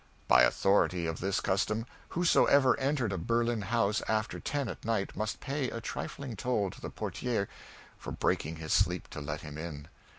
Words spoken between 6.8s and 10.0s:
the portier for breaking his sleep to let him in.